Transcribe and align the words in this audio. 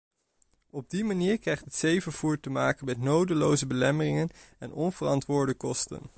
Op 0.69 0.89
die 0.89 1.03
manier 1.03 1.39
krijgt 1.39 1.65
het 1.65 1.75
zeevervoer 1.75 2.39
te 2.39 2.49
maken 2.49 2.85
met 2.85 2.97
nodeloze 2.99 3.67
belemmeringen 3.67 4.29
en 4.57 4.73
onverantwoorde 4.73 5.53
kosten. 5.53 6.01